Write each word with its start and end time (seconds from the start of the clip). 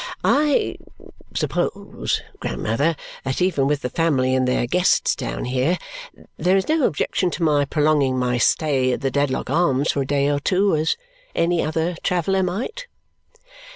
I 0.23 0.77
suppose, 1.35 2.23
grandmother, 2.39 2.95
that 3.23 3.39
even 3.39 3.67
with 3.67 3.83
the 3.83 3.89
family 3.91 4.33
and 4.33 4.47
their 4.47 4.65
guests 4.65 5.15
down 5.15 5.45
here, 5.45 5.77
there 6.37 6.57
is 6.57 6.67
no 6.67 6.87
objection 6.87 7.29
to 7.29 7.43
my 7.43 7.65
prolonging 7.65 8.17
my 8.17 8.39
stay 8.39 8.93
at 8.93 9.01
the 9.01 9.11
Dedlock 9.11 9.51
Arms 9.51 9.91
for 9.91 10.01
a 10.01 10.07
day 10.07 10.27
or 10.31 10.39
two, 10.39 10.75
as 10.75 10.97
any 11.35 11.63
other 11.63 11.95
traveller 12.01 12.41
might?" 12.41 12.87